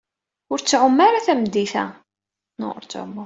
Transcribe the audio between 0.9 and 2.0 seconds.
ara tameddit-a.